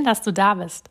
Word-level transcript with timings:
Schön, 0.00 0.06
dass 0.06 0.22
du 0.22 0.32
da 0.32 0.54
bist. 0.54 0.88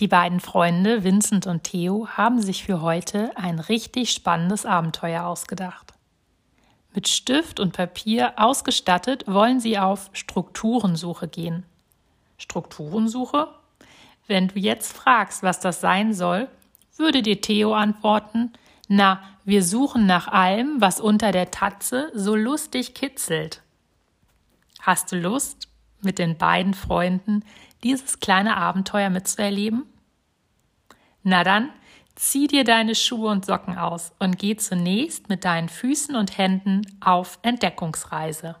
Die 0.00 0.08
beiden 0.08 0.40
Freunde 0.40 1.04
Vincent 1.04 1.46
und 1.46 1.62
Theo 1.62 2.08
haben 2.16 2.42
sich 2.42 2.64
für 2.64 2.82
heute 2.82 3.30
ein 3.36 3.60
richtig 3.60 4.10
spannendes 4.10 4.66
Abenteuer 4.66 5.24
ausgedacht. 5.24 5.94
Mit 6.92 7.06
Stift 7.06 7.60
und 7.60 7.74
Papier 7.74 8.32
ausgestattet 8.36 9.22
wollen 9.28 9.60
sie 9.60 9.78
auf 9.78 10.10
Strukturensuche 10.14 11.28
gehen. 11.28 11.62
Strukturensuche? 12.36 13.46
Wenn 14.26 14.48
du 14.48 14.58
jetzt 14.58 14.92
fragst, 14.92 15.44
was 15.44 15.60
das 15.60 15.80
sein 15.80 16.12
soll, 16.12 16.48
würde 16.96 17.22
dir 17.22 17.40
Theo 17.40 17.72
antworten, 17.72 18.52
na, 18.88 19.22
wir 19.44 19.62
suchen 19.62 20.06
nach 20.06 20.26
allem, 20.26 20.80
was 20.80 20.98
unter 20.98 21.30
der 21.30 21.52
Tatze 21.52 22.10
so 22.14 22.34
lustig 22.34 22.94
kitzelt. 22.94 23.62
Hast 24.80 25.12
du 25.12 25.16
Lust, 25.20 25.68
mit 26.04 26.18
den 26.18 26.36
beiden 26.36 26.74
Freunden 26.74 27.44
dieses 27.84 28.18
kleine 28.18 28.56
Abenteuer 28.56 29.10
mitzuerleben? 29.10 29.84
Na 31.22 31.44
dann, 31.44 31.70
zieh 32.16 32.46
dir 32.46 32.64
deine 32.64 32.94
Schuhe 32.94 33.30
und 33.30 33.46
Socken 33.46 33.78
aus 33.78 34.12
und 34.18 34.38
geh 34.38 34.56
zunächst 34.56 35.28
mit 35.28 35.44
deinen 35.44 35.68
Füßen 35.68 36.16
und 36.16 36.36
Händen 36.38 36.82
auf 37.00 37.38
Entdeckungsreise. 37.42 38.56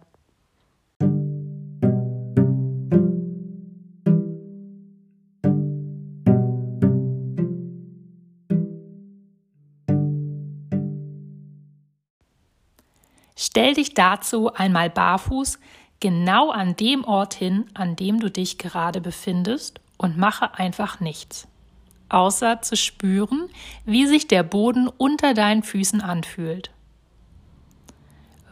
Stell 13.36 13.74
dich 13.74 13.94
dazu 13.94 14.52
einmal 14.54 14.90
barfuß 14.90 15.58
genau 16.04 16.50
an 16.50 16.76
dem 16.76 17.02
Ort 17.02 17.32
hin, 17.32 17.64
an 17.72 17.96
dem 17.96 18.20
du 18.20 18.30
dich 18.30 18.58
gerade 18.58 19.00
befindest 19.00 19.80
und 19.96 20.18
mache 20.18 20.58
einfach 20.58 21.00
nichts, 21.00 21.48
außer 22.10 22.60
zu 22.60 22.76
spüren, 22.76 23.48
wie 23.86 24.06
sich 24.06 24.28
der 24.28 24.42
Boden 24.42 24.86
unter 24.86 25.32
deinen 25.32 25.62
Füßen 25.62 26.02
anfühlt. 26.02 26.70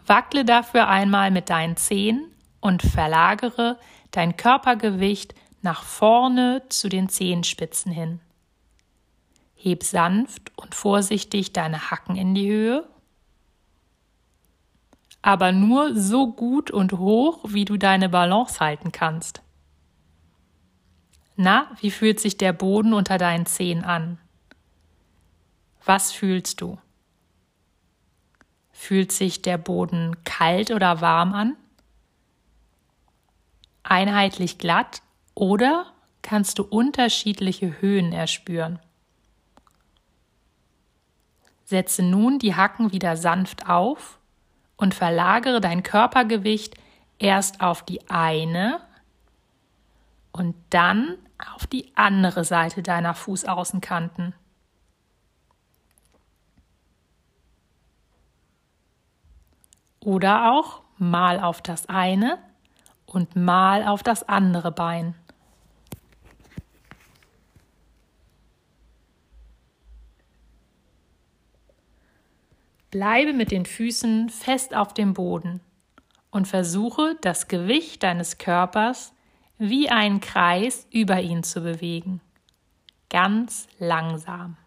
Wackle 0.06 0.46
dafür 0.46 0.88
einmal 0.88 1.30
mit 1.30 1.50
deinen 1.50 1.76
Zehen 1.76 2.24
und 2.62 2.80
verlagere 2.80 3.78
dein 4.12 4.38
Körpergewicht 4.38 5.34
nach 5.60 5.82
vorne 5.82 6.62
zu 6.70 6.88
den 6.88 7.10
Zehenspitzen 7.10 7.92
hin. 7.92 8.20
Heb 9.54 9.82
sanft 9.82 10.52
und 10.56 10.74
vorsichtig 10.74 11.52
deine 11.52 11.90
Hacken 11.90 12.16
in 12.16 12.34
die 12.34 12.48
Höhe 12.48 12.88
aber 15.22 15.52
nur 15.52 15.94
so 15.94 16.32
gut 16.32 16.72
und 16.72 16.92
hoch, 16.94 17.44
wie 17.48 17.64
du 17.64 17.76
deine 17.76 18.08
Balance 18.08 18.58
halten 18.58 18.90
kannst. 18.90 19.40
Na, 21.36 21.70
wie 21.80 21.92
fühlt 21.92 22.20
sich 22.20 22.36
der 22.36 22.52
Boden 22.52 22.92
unter 22.92 23.18
deinen 23.18 23.46
Zehen 23.46 23.84
an? 23.84 24.18
Was 25.84 26.12
fühlst 26.12 26.60
du? 26.60 26.78
Fühlt 28.72 29.12
sich 29.12 29.42
der 29.42 29.58
Boden 29.58 30.16
kalt 30.24 30.72
oder 30.72 31.00
warm 31.00 31.32
an? 31.32 31.56
Einheitlich 33.84 34.58
glatt 34.58 35.02
oder 35.34 35.86
kannst 36.20 36.58
du 36.58 36.64
unterschiedliche 36.64 37.80
Höhen 37.80 38.12
erspüren? 38.12 38.80
Setze 41.64 42.02
nun 42.02 42.38
die 42.38 42.54
Hacken 42.54 42.92
wieder 42.92 43.16
sanft 43.16 43.68
auf 43.68 44.18
und 44.82 44.94
verlagere 44.94 45.60
dein 45.60 45.84
Körpergewicht 45.84 46.74
erst 47.20 47.60
auf 47.60 47.84
die 47.84 48.10
eine 48.10 48.80
und 50.32 50.56
dann 50.70 51.18
auf 51.54 51.68
die 51.68 51.92
andere 51.94 52.44
Seite 52.44 52.82
deiner 52.82 53.14
Fußaußenkanten. 53.14 54.34
Oder 60.00 60.50
auch 60.50 60.82
mal 60.98 61.38
auf 61.38 61.62
das 61.62 61.88
eine 61.88 62.40
und 63.06 63.36
mal 63.36 63.86
auf 63.86 64.02
das 64.02 64.28
andere 64.28 64.72
Bein. 64.72 65.14
Bleibe 72.92 73.32
mit 73.32 73.50
den 73.50 73.64
Füßen 73.64 74.28
fest 74.28 74.76
auf 74.76 74.92
dem 74.92 75.14
Boden 75.14 75.62
und 76.30 76.46
versuche 76.46 77.16
das 77.22 77.48
Gewicht 77.48 78.02
deines 78.02 78.36
Körpers 78.36 79.14
wie 79.56 79.88
einen 79.88 80.20
Kreis 80.20 80.86
über 80.92 81.18
ihn 81.22 81.42
zu 81.42 81.62
bewegen. 81.62 82.20
Ganz 83.08 83.66
langsam. 83.78 84.58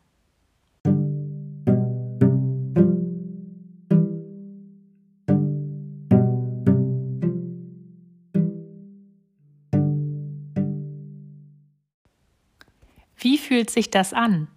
Wie 13.18 13.38
fühlt 13.38 13.70
sich 13.70 13.92
das 13.92 14.14
an? 14.14 14.48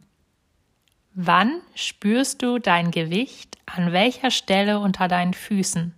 Wann 1.21 1.63
spürst 1.75 2.43
du 2.43 2.61
dein 2.61 2.93
Gewicht 2.93 3.59
an 3.67 3.91
welcher 3.91 4.31
Stelle 4.31 4.79
unter 4.79 5.09
deinen 5.09 5.35
Füßen? 5.35 5.93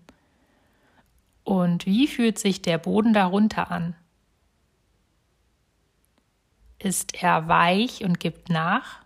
Und 1.44 1.84
wie 1.84 2.08
fühlt 2.08 2.38
sich 2.38 2.62
der 2.62 2.78
Boden 2.78 3.12
darunter 3.12 3.70
an? 3.70 3.94
Ist 6.78 7.22
er 7.22 7.48
weich 7.48 8.03
und 8.03 8.19
gibt 8.19 8.48
nach? 8.48 9.00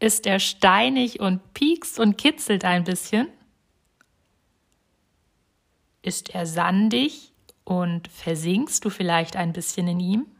Ist 0.00 0.26
er 0.26 0.38
steinig 0.38 1.20
und 1.20 1.52
piekst 1.52 2.00
und 2.00 2.16
kitzelt 2.16 2.64
ein 2.64 2.84
bisschen? 2.84 3.28
Ist 6.00 6.30
er 6.30 6.46
sandig 6.46 7.32
und 7.64 8.08
versinkst 8.08 8.82
du 8.82 8.88
vielleicht 8.88 9.36
ein 9.36 9.52
bisschen 9.52 9.88
in 9.88 10.00
ihm? 10.00 10.37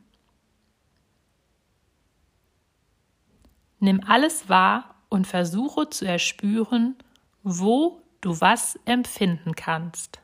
Nimm 3.80 4.00
alles 4.06 4.48
wahr 4.48 4.96
und 5.08 5.26
versuche 5.26 5.88
zu 5.88 6.04
erspüren, 6.04 6.96
wo 7.42 8.02
du 8.20 8.40
was 8.40 8.78
empfinden 8.84 9.54
kannst. 9.54 10.20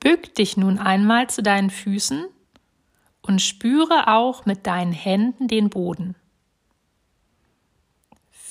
Bück 0.00 0.34
dich 0.34 0.56
nun 0.56 0.78
einmal 0.78 1.28
zu 1.28 1.42
deinen 1.42 1.70
Füßen 1.70 2.26
und 3.22 3.42
spüre 3.42 4.08
auch 4.08 4.46
mit 4.46 4.66
deinen 4.66 4.92
Händen 4.92 5.48
den 5.48 5.70
Boden. 5.70 6.16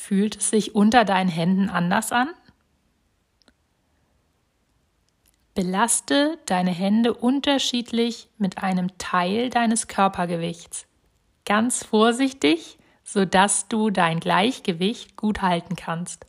Fühlt 0.08 0.38
es 0.38 0.52
sich 0.52 0.74
unter 0.74 1.04
deinen 1.04 1.28
Händen 1.28 1.70
anders 1.70 2.14
an? 2.14 2.30
Belaste 5.54 6.40
deine 6.46 6.72
Hände 6.72 7.14
unterschiedlich 7.14 8.30
mit 8.38 8.64
einem 8.64 8.98
Teil 9.00 9.50
deines 9.50 9.90
Körpergewichts. 9.90 10.88
Ganz 11.44 11.84
vorsichtig, 11.84 12.78
sodass 13.04 13.68
du 13.68 13.90
dein 13.90 14.22
Gleichgewicht 14.22 15.18
gut 15.18 15.42
halten 15.42 15.76
kannst. 15.76 16.26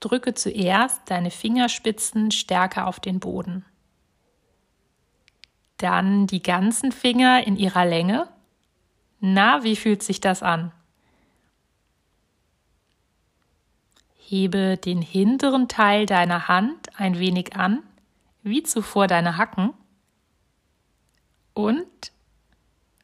Drücke 0.00 0.34
zuerst 0.34 1.02
deine 1.08 1.30
Fingerspitzen 1.30 2.32
stärker 2.32 2.88
auf 2.88 2.98
den 2.98 3.20
Boden. 3.20 3.64
Dann 5.76 6.26
die 6.26 6.42
ganzen 6.42 6.90
Finger 6.90 7.46
in 7.46 7.56
ihrer 7.56 7.86
Länge. 7.86 8.26
Na, 9.20 9.62
wie 9.62 9.76
fühlt 9.76 10.02
sich 10.02 10.20
das 10.20 10.42
an? 10.42 10.72
Hebe 14.28 14.76
den 14.76 15.02
hinteren 15.02 15.68
Teil 15.68 16.04
deiner 16.04 16.48
Hand 16.48 16.88
ein 16.98 17.20
wenig 17.20 17.54
an, 17.54 17.84
wie 18.42 18.64
zuvor 18.64 19.06
deine 19.06 19.36
Hacken. 19.36 19.72
Und 21.54 21.86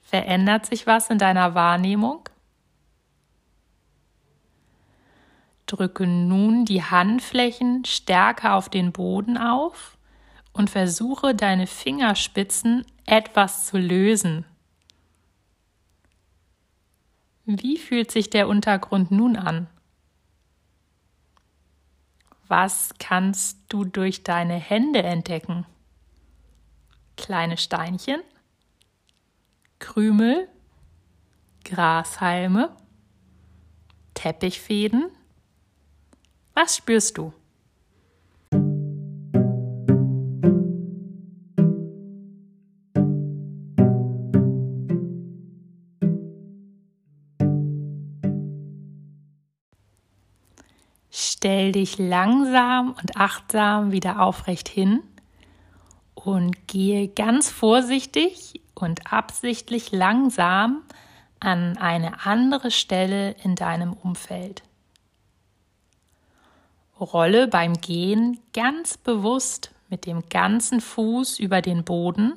verändert 0.00 0.66
sich 0.66 0.88
was 0.88 1.10
in 1.10 1.18
deiner 1.18 1.54
Wahrnehmung? 1.54 2.28
Drücke 5.66 6.08
nun 6.08 6.64
die 6.64 6.82
Handflächen 6.82 7.84
stärker 7.84 8.54
auf 8.54 8.68
den 8.68 8.90
Boden 8.90 9.38
auf 9.38 9.96
und 10.52 10.70
versuche 10.70 11.36
deine 11.36 11.68
Fingerspitzen 11.68 12.84
etwas 13.06 13.66
zu 13.66 13.78
lösen. 13.78 14.44
Wie 17.44 17.78
fühlt 17.78 18.10
sich 18.10 18.28
der 18.28 18.48
Untergrund 18.48 19.12
nun 19.12 19.36
an? 19.36 19.68
Was 22.54 22.90
kannst 22.98 23.60
du 23.70 23.86
durch 23.86 24.24
deine 24.24 24.56
Hände 24.56 25.02
entdecken? 25.02 25.64
Kleine 27.16 27.56
Steinchen? 27.56 28.20
Krümel, 29.78 30.50
Grashalme, 31.64 32.76
Teppichfäden? 34.12 35.10
Was 36.52 36.76
spürst 36.76 37.16
du? 37.16 37.32
Dich 51.72 51.98
langsam 51.98 52.94
und 53.00 53.16
achtsam 53.16 53.92
wieder 53.92 54.20
aufrecht 54.20 54.68
hin 54.68 55.02
und 56.14 56.68
gehe 56.68 57.08
ganz 57.08 57.50
vorsichtig 57.50 58.60
und 58.74 59.12
absichtlich 59.12 59.90
langsam 59.92 60.82
an 61.40 61.76
eine 61.78 62.24
andere 62.26 62.70
Stelle 62.70 63.32
in 63.42 63.56
deinem 63.56 63.92
Umfeld. 63.94 64.62
Rolle 67.00 67.48
beim 67.48 67.80
Gehen 67.80 68.38
ganz 68.52 68.96
bewusst 68.96 69.72
mit 69.88 70.06
dem 70.06 70.28
ganzen 70.28 70.80
Fuß 70.80 71.38
über 71.38 71.60
den 71.62 71.84
Boden, 71.84 72.34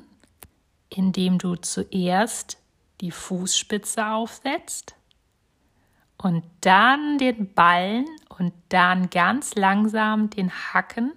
indem 0.88 1.38
du 1.38 1.56
zuerst 1.56 2.58
die 3.00 3.10
Fußspitze 3.10 4.06
aufsetzt 4.06 4.94
und 6.18 6.44
dann 6.62 7.18
den 7.18 7.52
Ballen 7.52 8.06
und 8.38 8.52
dann 8.68 9.10
ganz 9.10 9.54
langsam 9.54 10.30
den 10.30 10.50
Hacken 10.50 11.12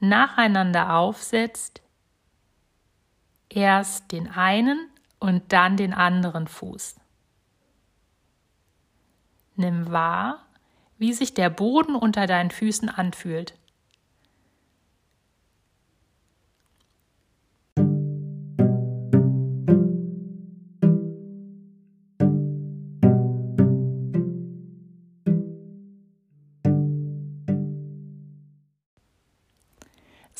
nacheinander 0.00 0.94
aufsetzt, 0.94 1.80
erst 3.48 4.10
den 4.12 4.28
einen 4.28 4.88
und 5.20 5.52
dann 5.52 5.76
den 5.76 5.94
anderen 5.94 6.48
Fuß. 6.48 6.96
Nimm 9.56 9.92
wahr, 9.92 10.44
wie 10.98 11.12
sich 11.12 11.34
der 11.34 11.50
Boden 11.50 11.94
unter 11.94 12.26
deinen 12.26 12.50
Füßen 12.50 12.88
anfühlt. 12.88 13.54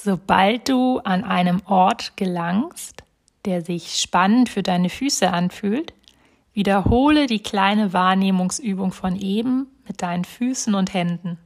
Sobald 0.05 0.69
du 0.69 0.99
an 0.99 1.23
einem 1.23 1.63
Ort 1.65 2.17
gelangst, 2.17 3.05
der 3.45 3.63
sich 3.63 4.01
spannend 4.01 4.49
für 4.49 4.65
deine 4.65 4.89
Füße 4.89 5.31
anfühlt, 5.31 5.93
wiederhole 6.55 7.29
die 7.29 7.41
kleine 7.41 7.93
Wahrnehmungsübung 7.93 8.91
von 8.91 9.15
eben 9.15 9.69
mit 9.87 10.03
deinen 10.03 10.25
Füßen 10.25 10.75
und 10.75 10.93
Händen. 10.93 11.39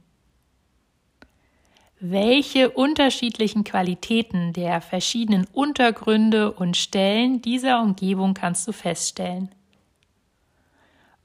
Welche 1.99 2.71
unterschiedlichen 2.71 3.63
Qualitäten 3.63 4.53
der 4.53 4.81
verschiedenen 4.81 5.45
Untergründe 5.53 6.51
und 6.51 6.77
Stellen 6.77 7.43
dieser 7.43 7.83
Umgebung 7.83 8.33
kannst 8.33 8.67
du 8.67 8.71
feststellen? 8.71 9.53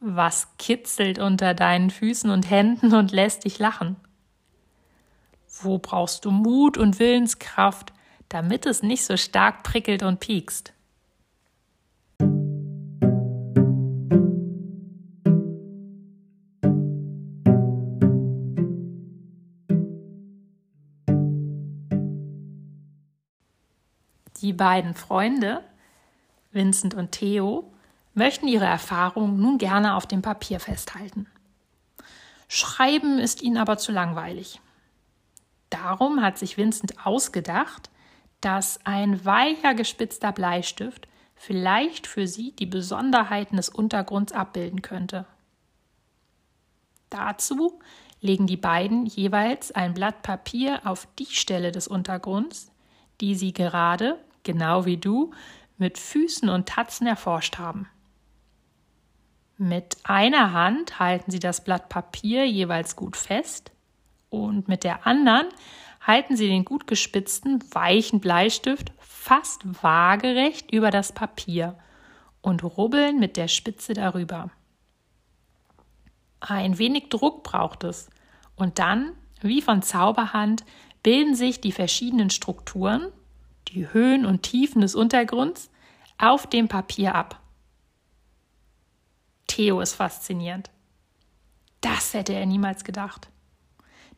Was 0.00 0.48
kitzelt 0.58 1.18
unter 1.18 1.54
deinen 1.54 1.88
Füßen 1.88 2.28
und 2.28 2.50
Händen 2.50 2.92
und 2.94 3.10
lässt 3.10 3.46
dich 3.46 3.58
lachen? 3.58 3.96
Wo 5.64 5.78
brauchst 5.78 6.24
du 6.24 6.30
Mut 6.30 6.76
und 6.76 6.98
Willenskraft, 6.98 7.92
damit 8.28 8.66
es 8.66 8.82
nicht 8.82 9.04
so 9.04 9.16
stark 9.16 9.62
prickelt 9.62 10.02
und 10.02 10.18
piekst? 10.18 10.72
Die 24.40 24.52
beiden 24.52 24.94
Freunde, 24.94 25.62
Vincent 26.50 26.94
und 26.94 27.12
Theo, 27.12 27.72
möchten 28.14 28.48
ihre 28.48 28.64
Erfahrungen 28.64 29.38
nun 29.38 29.58
gerne 29.58 29.94
auf 29.94 30.06
dem 30.06 30.20
Papier 30.22 30.58
festhalten. 30.58 31.28
Schreiben 32.48 33.20
ist 33.20 33.42
ihnen 33.42 33.56
aber 33.56 33.78
zu 33.78 33.92
langweilig. 33.92 34.60
Darum 35.72 36.20
hat 36.20 36.36
sich 36.36 36.58
Vincent 36.58 37.06
ausgedacht, 37.06 37.88
dass 38.42 38.78
ein 38.84 39.24
weicher 39.24 39.72
gespitzter 39.72 40.30
Bleistift 40.30 41.08
vielleicht 41.34 42.06
für 42.06 42.26
sie 42.26 42.52
die 42.52 42.66
Besonderheiten 42.66 43.56
des 43.56 43.70
Untergrunds 43.70 44.32
abbilden 44.32 44.82
könnte. 44.82 45.24
Dazu 47.08 47.80
legen 48.20 48.46
die 48.46 48.58
beiden 48.58 49.06
jeweils 49.06 49.72
ein 49.72 49.94
Blatt 49.94 50.22
Papier 50.22 50.82
auf 50.84 51.08
die 51.18 51.26
Stelle 51.26 51.72
des 51.72 51.88
Untergrunds, 51.88 52.70
die 53.22 53.34
sie 53.34 53.54
gerade, 53.54 54.22
genau 54.42 54.84
wie 54.84 54.98
du, 54.98 55.32
mit 55.78 55.96
Füßen 55.96 56.50
und 56.50 56.68
Tatzen 56.68 57.06
erforscht 57.06 57.56
haben. 57.56 57.88
Mit 59.56 59.96
einer 60.04 60.52
Hand 60.52 60.98
halten 60.98 61.30
sie 61.30 61.38
das 61.38 61.64
Blatt 61.64 61.88
Papier 61.88 62.46
jeweils 62.46 62.94
gut 62.94 63.16
fest 63.16 63.72
und 64.32 64.66
mit 64.66 64.82
der 64.82 65.06
anderen 65.06 65.46
halten 66.00 66.36
Sie 66.36 66.48
den 66.48 66.64
gut 66.64 66.86
gespitzten, 66.86 67.62
weichen 67.72 68.18
Bleistift 68.18 68.92
fast 68.98 69.82
waagerecht 69.82 70.72
über 70.72 70.90
das 70.90 71.12
Papier 71.12 71.78
und 72.40 72.64
rubbeln 72.64 73.20
mit 73.20 73.36
der 73.36 73.46
Spitze 73.46 73.92
darüber. 73.92 74.50
Ein 76.40 76.78
wenig 76.78 77.08
Druck 77.08 77.44
braucht 77.44 77.84
es 77.84 78.08
und 78.56 78.78
dann, 78.78 79.12
wie 79.42 79.62
von 79.62 79.82
Zauberhand, 79.82 80.64
bilden 81.02 81.36
sich 81.36 81.60
die 81.60 81.72
verschiedenen 81.72 82.30
Strukturen, 82.30 83.12
die 83.68 83.92
Höhen 83.92 84.24
und 84.24 84.42
Tiefen 84.42 84.80
des 84.80 84.94
Untergrunds, 84.94 85.70
auf 86.18 86.46
dem 86.46 86.68
Papier 86.68 87.14
ab. 87.14 87.40
Theo 89.46 89.80
ist 89.80 89.94
faszinierend. 89.94 90.70
Das 91.80 92.14
hätte 92.14 92.32
er 92.32 92.46
niemals 92.46 92.84
gedacht 92.84 93.31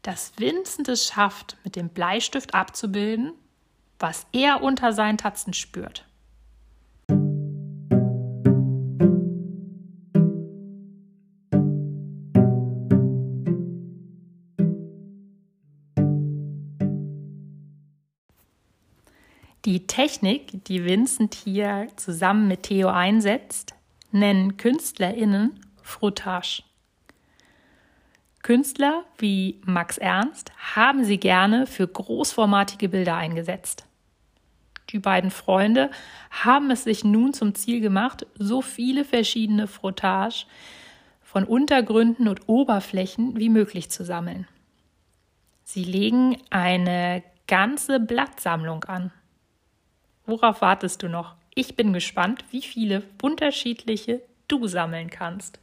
dass 0.05 0.33
Vincent 0.37 0.87
es 0.89 1.07
schafft, 1.07 1.57
mit 1.65 1.77
dem 1.77 1.89
Bleistift 1.89 2.55
abzubilden, 2.55 3.33
was 3.99 4.27
er 4.33 4.63
unter 4.63 4.93
seinen 4.93 5.17
Tatzen 5.17 5.55
spürt. 5.55 6.05
Die 19.65 19.87
Technik, 19.87 20.63
die 20.67 20.85
Vincent 20.85 21.35
hier 21.35 21.89
zusammen 21.97 22.47
mit 22.47 22.65
Theo 22.65 22.89
einsetzt, 22.89 23.75
nennen 24.13 24.59
KünstlerInnen 24.59 25.59
Frottage. 25.83 26.63
Künstler 28.45 29.07
wie 29.17 29.59
Max 29.65 29.97
Ernst 29.97 30.53
haben 30.75 31.03
sie 31.03 31.17
gerne 31.17 31.67
für 31.67 31.89
großformatige 31.89 32.91
Bilder 32.91 33.17
eingesetzt. 33.17 33.87
Die 34.91 34.99
beiden 34.99 35.31
Freunde 35.31 35.91
haben 36.31 36.71
es 36.71 36.85
sich 36.85 37.05
nun 37.05 37.33
zum 37.33 37.55
Ziel 37.55 37.81
gemacht, 37.81 38.27
so 38.35 38.61
viele 38.61 39.07
verschiedene 39.07 39.67
Frottage 39.67 40.45
von 41.23 41.45
Untergründen 41.45 42.29
und 42.29 42.47
Oberflächen 42.47 43.35
wie 43.39 43.49
möglich 43.49 43.91
zu 43.91 44.05
sammeln. 44.05 44.47
Sie 45.65 45.83
legen 45.83 46.37
eine 46.51 47.23
ganze 47.47 47.99
Blattsammlung 47.99 48.85
an. 48.85 49.11
Worauf 50.27 50.61
wartest 50.61 51.03
du 51.03 51.09
noch? 51.09 51.35
Ich 51.55 51.77
bin 51.77 51.95
gespannt, 51.95 52.45
wie 52.51 52.61
viele 52.61 53.05
unterschiedliche 53.23 54.21
du 54.49 54.67
sammeln 54.67 55.09
kannst. 55.09 55.61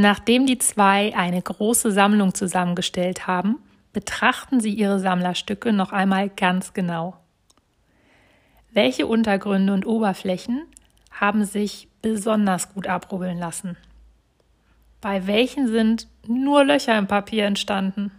Nachdem 0.00 0.46
die 0.46 0.56
zwei 0.56 1.14
eine 1.14 1.42
große 1.42 1.92
Sammlung 1.92 2.32
zusammengestellt 2.32 3.26
haben, 3.26 3.58
betrachten 3.92 4.58
sie 4.58 4.70
ihre 4.70 4.98
Sammlerstücke 4.98 5.74
noch 5.74 5.92
einmal 5.92 6.30
ganz 6.30 6.72
genau. 6.72 7.18
Welche 8.72 9.06
Untergründe 9.06 9.74
und 9.74 9.84
Oberflächen 9.84 10.62
haben 11.10 11.44
sich 11.44 11.86
besonders 12.00 12.72
gut 12.72 12.86
abrubbeln 12.86 13.36
lassen? 13.36 13.76
Bei 15.02 15.26
welchen 15.26 15.68
sind 15.68 16.08
nur 16.26 16.64
Löcher 16.64 16.96
im 16.96 17.06
Papier 17.06 17.44
entstanden? 17.44 18.10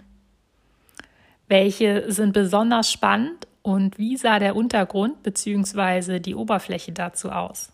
Welche 1.47 2.11
sind 2.11 2.33
besonders 2.33 2.91
spannend 2.91 3.47
und 3.63 3.97
wie 3.97 4.17
sah 4.17 4.37
der 4.37 4.55
Untergrund 4.55 5.23
bzw. 5.23 6.19
die 6.19 6.35
Oberfläche 6.35 6.91
dazu 6.91 7.31
aus? 7.31 7.71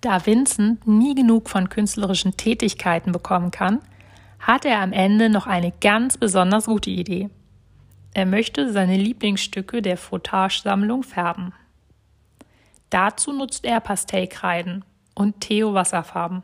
Da 0.00 0.24
Vincent 0.24 0.86
nie 0.86 1.14
genug 1.14 1.50
von 1.50 1.68
künstlerischen 1.68 2.36
Tätigkeiten 2.36 3.12
bekommen 3.12 3.50
kann, 3.50 3.80
hat 4.38 4.64
er 4.64 4.80
am 4.80 4.92
Ende 4.92 5.28
noch 5.28 5.46
eine 5.46 5.72
ganz 5.80 6.16
besonders 6.16 6.66
gute 6.66 6.90
Idee. 6.90 7.28
Er 8.14 8.26
möchte 8.26 8.72
seine 8.72 8.96
Lieblingsstücke 8.96 9.82
der 9.82 9.96
Frotage-Sammlung 9.96 11.02
färben. 11.02 11.52
Dazu 12.88 13.32
nutzt 13.32 13.64
er 13.64 13.80
Pastellkreiden 13.80 14.84
und 15.14 15.40
Theo 15.40 15.74
Wasserfarben. 15.74 16.42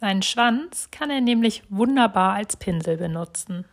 Seinen 0.00 0.22
Schwanz 0.22 0.90
kann 0.90 1.10
er 1.10 1.20
nämlich 1.20 1.62
wunderbar 1.70 2.34
als 2.34 2.56
Pinsel 2.56 2.96
benutzen. 2.98 3.64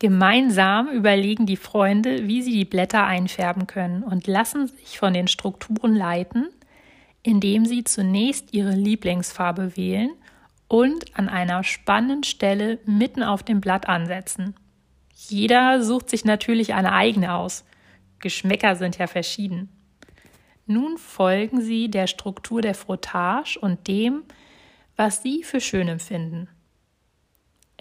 Gemeinsam 0.00 0.88
überlegen 0.88 1.44
die 1.44 1.58
Freunde, 1.58 2.26
wie 2.26 2.40
sie 2.40 2.52
die 2.52 2.64
Blätter 2.64 3.04
einfärben 3.04 3.66
können 3.66 4.02
und 4.02 4.26
lassen 4.26 4.66
sich 4.66 4.98
von 4.98 5.12
den 5.12 5.28
Strukturen 5.28 5.94
leiten, 5.94 6.48
indem 7.22 7.66
sie 7.66 7.84
zunächst 7.84 8.54
ihre 8.54 8.72
Lieblingsfarbe 8.72 9.76
wählen 9.76 10.10
und 10.68 11.18
an 11.18 11.28
einer 11.28 11.62
spannenden 11.64 12.22
Stelle 12.22 12.78
mitten 12.86 13.22
auf 13.22 13.42
dem 13.42 13.60
Blatt 13.60 13.90
ansetzen. 13.90 14.54
Jeder 15.12 15.82
sucht 15.82 16.08
sich 16.08 16.24
natürlich 16.24 16.72
eine 16.72 16.92
eigene 16.92 17.34
aus. 17.34 17.66
Geschmäcker 18.20 18.76
sind 18.76 18.96
ja 18.96 19.06
verschieden. 19.06 19.68
Nun 20.64 20.96
folgen 20.96 21.60
sie 21.60 21.90
der 21.90 22.06
Struktur 22.06 22.62
der 22.62 22.74
Frottage 22.74 23.58
und 23.60 23.86
dem, 23.86 24.22
was 24.96 25.22
sie 25.22 25.42
für 25.42 25.60
schön 25.60 25.88
empfinden. 25.88 26.48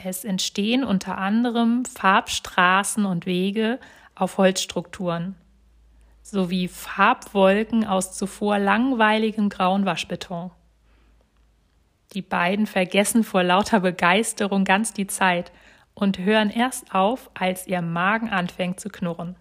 Es 0.02 0.24
entstehen 0.24 0.86
unter 0.86 1.18
anderem 1.18 1.84
Farbstraßen 1.84 3.06
und 3.06 3.26
Wege 3.26 3.80
auf 4.16 4.38
Holzstrukturen 4.38 5.36
sowie 6.22 6.68
Farbwolken 6.68 7.86
aus 7.86 8.16
zuvor 8.16 8.60
langweiligem 8.60 9.50
grauen 9.50 9.86
Waschbeton. 9.86 10.52
Die 12.14 12.22
beiden 12.22 12.66
vergessen 12.68 13.24
vor 13.24 13.44
lauter 13.44 13.80
Begeisterung 13.80 14.64
ganz 14.64 14.94
die 14.94 15.08
Zeit 15.08 15.52
und 15.94 16.20
hören 16.20 16.50
erst 16.50 16.94
auf, 16.94 17.30
als 17.34 17.68
ihr 17.68 17.82
Magen 17.82 18.30
anfängt 18.30 18.80
zu 18.80 18.90
knurren. 18.90 19.36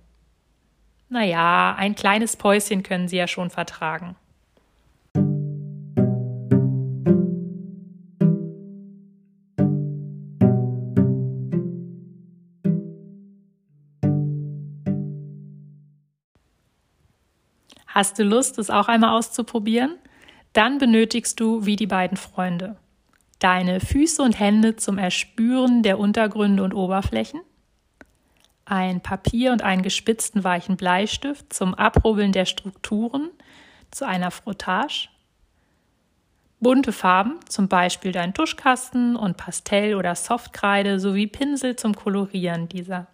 Naja, 1.09 1.75
ein 1.77 1.95
kleines 1.95 2.37
Päuschen 2.37 2.83
können 2.83 3.09
sie 3.09 3.17
ja 3.17 3.29
schon 3.29 3.51
vertragen. 3.51 4.17
Hast 17.99 18.17
du 18.17 18.23
Lust, 18.23 18.61
es 18.61 18.71
auch 18.71 18.87
einmal 18.87 19.19
auszuprobieren? 19.19 19.97
Dann 20.53 20.79
benötigst 20.79 21.41
du, 21.41 21.67
wie 21.67 21.75
die 21.75 21.89
beiden 21.89 22.17
Freunde, 22.17 22.77
deine 23.41 23.81
Füße 23.81 24.23
und 24.23 24.39
Hände 24.39 24.77
zum 24.77 24.99
Erspüren 24.99 25.83
der 25.83 25.99
Untergründe 25.99 26.63
und 26.63 26.75
Oberflächen, 26.75 27.41
ein 28.65 29.01
Papier 29.01 29.51
und 29.51 29.63
einen 29.63 29.83
gespitzten 29.83 30.45
weichen 30.45 30.77
Bleistift 30.77 31.53
zum 31.53 31.75
Abrubbeln 31.75 32.31
der 32.31 32.45
Strukturen 32.45 33.31
zu 33.91 34.07
einer 34.07 34.31
Frottage, 34.31 35.09
bunte 36.61 36.93
Farben, 36.93 37.41
zum 37.49 37.67
Beispiel 37.67 38.13
dein 38.13 38.33
Tuschkasten 38.33 39.17
und 39.17 39.37
Pastell- 39.37 39.97
oder 39.97 40.15
Softkreide 40.15 41.01
sowie 41.01 41.27
Pinsel 41.27 41.75
zum 41.75 41.97
Kolorieren 41.97 42.69
dieser. 42.69 43.09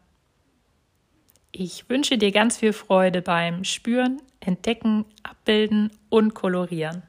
Ich 1.53 1.89
wünsche 1.89 2.19
dir 2.19 2.33
ganz 2.33 2.59
viel 2.59 2.75
Freude 2.75 3.23
beim 3.23 3.65
Spüren, 3.65 4.21
Entdecken, 4.47 5.05
Abbilden 5.23 5.91
und 6.09 6.35
Kolorieren. 6.35 7.03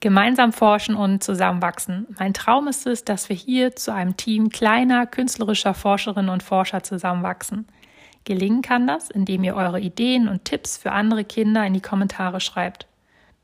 Gemeinsam 0.00 0.52
forschen 0.52 0.94
und 0.94 1.24
zusammenwachsen. 1.24 2.06
Mein 2.16 2.32
Traum 2.32 2.68
ist 2.68 2.86
es, 2.86 3.04
dass 3.04 3.28
wir 3.28 3.34
hier 3.34 3.74
zu 3.74 3.92
einem 3.92 4.16
Team 4.16 4.50
kleiner 4.50 5.04
künstlerischer 5.04 5.74
Forscherinnen 5.74 6.30
und 6.30 6.44
Forscher 6.44 6.84
zusammenwachsen. 6.84 7.66
Gelingen 8.24 8.62
kann 8.62 8.86
das, 8.86 9.10
indem 9.10 9.42
ihr 9.42 9.56
eure 9.56 9.80
Ideen 9.80 10.28
und 10.28 10.44
Tipps 10.44 10.76
für 10.76 10.92
andere 10.92 11.24
Kinder 11.24 11.66
in 11.66 11.74
die 11.74 11.80
Kommentare 11.80 12.40
schreibt. 12.40 12.86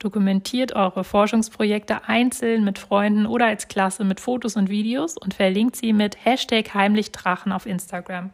Dokumentiert 0.02 0.74
eure 0.74 1.04
Forschungsprojekte 1.04 2.08
einzeln 2.08 2.64
mit 2.64 2.80
Freunden 2.80 3.24
oder 3.24 3.46
als 3.46 3.68
Klasse 3.68 4.02
mit 4.02 4.18
Fotos 4.18 4.56
und 4.56 4.68
Videos 4.68 5.16
und 5.16 5.32
verlinkt 5.32 5.76
sie 5.76 5.92
mit 5.92 6.24
Hashtag 6.24 6.74
Heimlichdrachen 6.74 7.52
auf 7.52 7.66
Instagram. 7.66 8.30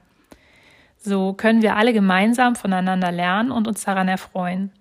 So 0.97 1.35
können 1.35 1.61
wir 1.61 1.77
alle 1.77 1.93
gemeinsam 1.93 2.57
voneinander 2.57 3.13
lernen 3.13 3.51
und 3.51 3.69
uns 3.69 3.85
daran 3.85 4.09
erfreuen. 4.09 4.73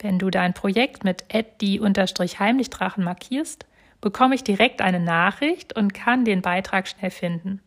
Wenn 0.00 0.18
du 0.18 0.28
dein 0.28 0.52
Projekt 0.52 1.02
mit 1.02 1.24
die-heimlichdrachen 1.62 3.04
markierst, 3.04 3.64
bekomme 4.02 4.34
ich 4.34 4.44
direkt 4.44 4.82
eine 4.82 5.00
Nachricht 5.00 5.74
und 5.74 5.94
kann 5.94 6.26
den 6.26 6.42
Beitrag 6.42 6.88
schnell 6.88 7.10
finden. 7.10 7.62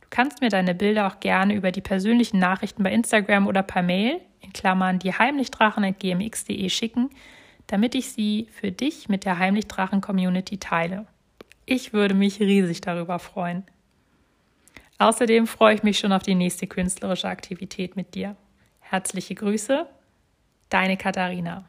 Du 0.00 0.08
kannst 0.10 0.40
mir 0.40 0.48
deine 0.48 0.74
Bilder 0.74 1.06
auch 1.06 1.20
gerne 1.20 1.54
über 1.54 1.70
die 1.70 1.80
persönlichen 1.80 2.40
Nachrichten 2.40 2.82
bei 2.82 2.90
Instagram 2.90 3.46
oder 3.46 3.62
per 3.62 3.82
Mail, 3.82 4.20
in 4.40 4.52
Klammern 4.52 4.98
die 4.98 5.12
heimlichdrachen.gmx.de 5.12 6.68
schicken, 6.70 7.10
damit 7.68 7.94
ich 7.94 8.10
sie 8.10 8.48
für 8.50 8.72
dich 8.72 9.08
mit 9.08 9.24
der 9.24 9.38
Heimlichdrachen-Community 9.38 10.58
teile. 10.58 11.06
Ich 11.64 11.92
würde 11.92 12.14
mich 12.14 12.40
riesig 12.40 12.80
darüber 12.80 13.18
freuen. 13.20 13.62
Außerdem 14.98 15.46
freue 15.46 15.74
ich 15.74 15.82
mich 15.84 15.98
schon 15.98 16.12
auf 16.12 16.22
die 16.22 16.34
nächste 16.34 16.66
künstlerische 16.66 17.28
Aktivität 17.28 17.94
mit 17.94 18.16
dir. 18.16 18.34
Herzliche 18.80 19.34
Grüße, 19.34 19.86
deine 20.70 20.96
Katharina. 20.96 21.66